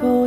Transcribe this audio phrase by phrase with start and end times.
[0.00, 0.26] 读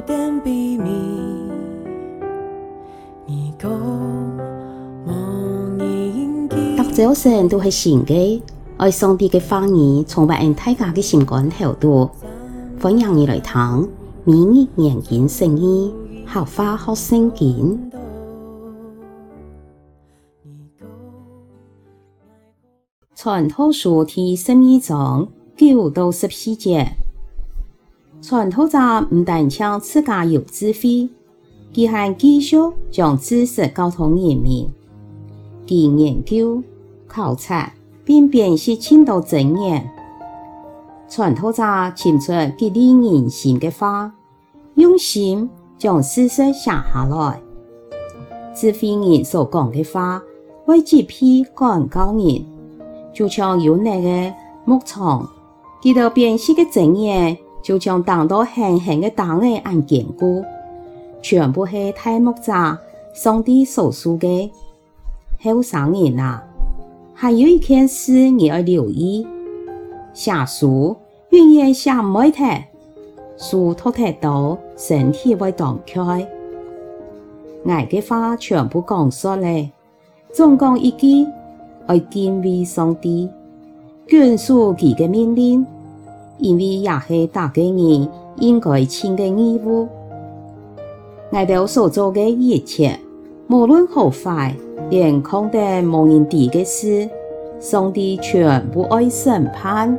[6.93, 8.39] 早晨都是新嘅，
[8.77, 12.07] 爱上帝嘅话语，充满大家嘅心肝头度。
[12.79, 13.89] 欢迎你来听，
[14.25, 15.91] 每日研经圣意，
[16.27, 17.91] 学话学圣经。
[23.15, 25.27] 传统书第十二章
[25.57, 26.95] 九到十四节，
[28.23, 28.79] 传道者
[29.13, 31.09] 唔但将自家有智慧，
[31.73, 32.55] 佢还继续
[32.89, 34.65] 将知识交通人民，
[35.67, 36.63] 佢研究
[37.05, 37.73] 考察
[38.05, 39.91] 并辨析青岛真言。
[41.09, 41.61] 传道者
[41.97, 44.13] 倾出激励人心嘅话，
[44.75, 47.41] 用心将事实写下来。
[48.55, 50.23] 智慧人所讲嘅话，
[50.67, 52.45] 为几批管教人。
[53.13, 55.29] 就像有那个牧场，
[55.83, 60.43] 佢到辨析的真言，就像当到狠狠的打压按坚固，
[61.21, 62.77] 全部是大牧者
[63.13, 64.51] 上帝所赐的。
[65.41, 66.43] 后生人啊，
[67.13, 69.25] 还有一件事你要留意：
[70.13, 70.95] 写书
[71.29, 72.69] 永远写唔会太，
[73.37, 76.27] 书读太多，身体会断开。
[77.65, 79.69] 爱的话全部讲说了，
[80.33, 81.25] 总共一句。
[81.85, 83.29] 爱敬畏上帝，
[84.07, 85.65] 遵守佢嘅命令，
[86.37, 89.87] 因为也是大家人应该尽嘅义务。
[91.29, 92.99] 我哋所做嘅一切，
[93.47, 94.55] 无论好坏，
[94.89, 97.09] 连空得无人知嘅事，
[97.59, 99.97] 上帝全部爱审判。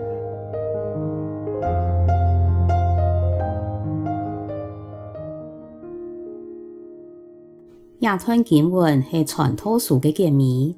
[8.01, 10.75] 亚传经文系传道书嘅结尾。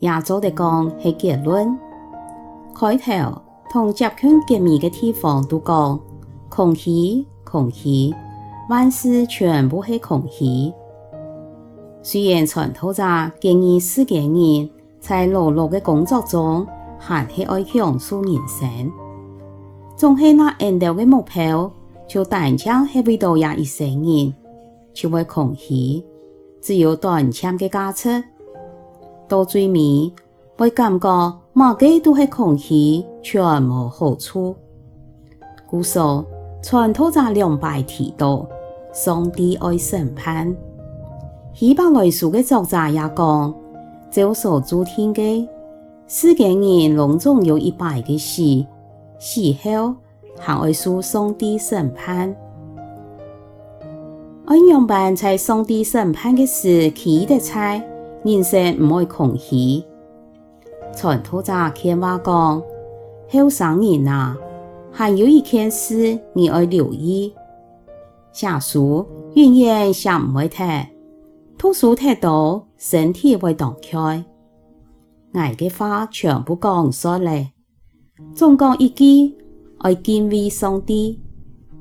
[0.00, 1.78] 亚洲的讲系结论，
[2.74, 3.42] 开头
[3.72, 5.98] 同接近结尾的地方都讲
[6.50, 8.14] 空虚，空虚，
[8.68, 10.70] 万事全部系空虚。
[12.02, 13.02] 虽然传道者
[13.40, 14.68] 建议世间人
[15.00, 16.66] 在劳碌的工作中
[16.98, 18.92] 还是爱享受人生，
[19.96, 21.72] 总系那远大的目标，
[22.06, 24.34] 就单枪系为到呀一生人，
[24.92, 26.04] 就会空虚，
[26.60, 28.22] 只有短暂的价值。
[29.26, 30.12] 到最尾，
[30.56, 34.54] 会感觉每个都系空虚，全无好处。
[35.66, 36.24] 故说，
[36.62, 38.46] 传道者两败提到，
[38.92, 40.54] 上帝爱审判。
[41.54, 43.54] 希伯来书嘅作者也讲，
[44.10, 45.48] 照所注听嘅，
[46.06, 48.64] 世间人拢总有一败嘅时，
[49.18, 49.94] 时候
[50.38, 52.34] 还会受上帝审判。
[54.44, 57.82] 安样办在上帝审判嘅时，起得菜？
[58.24, 59.82] 人生唔会空虚，
[60.94, 62.62] 传道者劝话讲：
[63.30, 64.36] 后生人啊，
[64.90, 67.32] 还有一件事你要留意，
[68.32, 70.92] 下书永远想唔会太，
[71.58, 74.24] 读书太多，身体会断开。
[75.32, 77.46] 爱嘅话全部讲说了，
[78.34, 79.34] 总讲一句：
[79.78, 81.18] 爱敬畏上帝，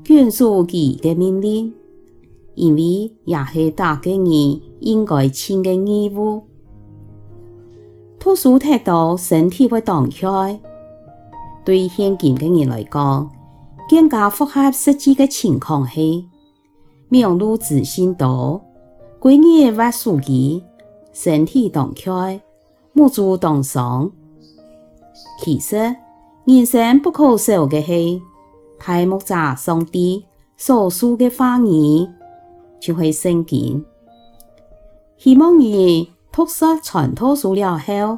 [0.03, 1.73] 遵守佢嘅命令，
[2.55, 4.61] 因为也是大家人。
[4.81, 6.41] 应该尽嘅义务，
[8.23, 10.59] 读书太多，身体会断开。
[11.65, 13.27] 对现今嘅人来讲，
[13.89, 16.29] 更加符合实际嘅情况系：
[17.09, 18.61] 名利之心多，
[19.17, 20.63] 归日挖书记，
[21.11, 22.39] 身体断开，
[22.93, 24.11] 无助当伤。
[25.39, 25.95] 其实
[26.45, 28.21] 人生不可少嘅系，
[28.77, 30.23] 大牧者上帝
[30.57, 32.07] 所说嘅话语，
[32.79, 33.83] 就会圣经。
[35.17, 38.18] 希望你读书传道书了后，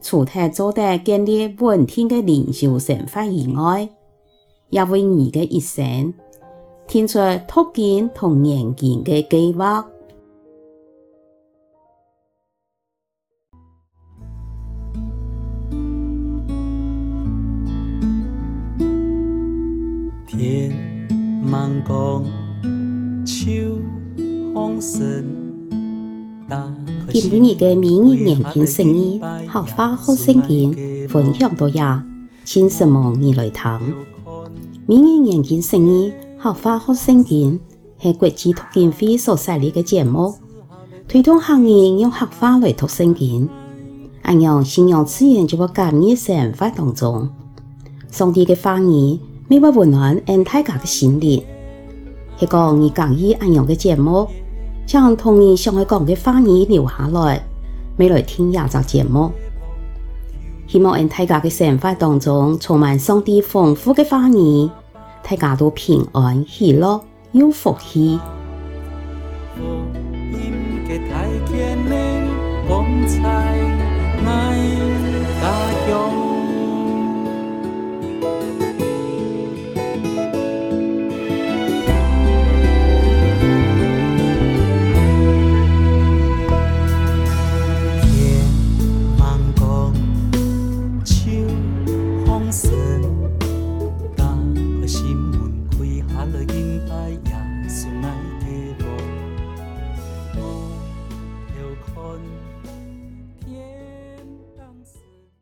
[0.00, 3.88] 除了做得建立稳定的灵修生活以外，
[4.70, 6.12] 也为你的一生
[6.88, 9.86] 提出读经同研经的计划。
[20.26, 20.72] 天
[21.46, 22.20] 茫高，
[23.24, 23.78] 秋
[24.52, 24.80] 风
[27.20, 27.30] 深。
[27.30, 32.04] 今日嘅每日研经圣经，学话学圣经，分享到呀，
[32.44, 33.62] 请什么你来听。
[34.86, 36.12] 每日研经圣经，
[36.42, 37.60] 学话学圣经，
[38.00, 40.34] 系国际读经会所设立嘅节目，
[41.06, 43.48] 推动行业用学话来读圣经，
[44.22, 47.28] 按样信仰自然就会感染生活当中。
[48.10, 51.44] 上帝嘅话语，每晚温暖俺大家嘅心灵，
[52.38, 54.26] 系讲你讲意按样嘅节目。
[54.86, 57.42] 将童年想爱讲嘅话语留下来，
[57.96, 59.32] 未来听廿集节目。
[60.66, 64.70] 希望喺大家嘅生活当中充满上帝丰富嘅花儿，
[65.22, 67.00] 大家都平安喜乐，
[67.32, 68.18] 有福气。
[69.54, 69.62] 福
[73.12, 73.83] 音。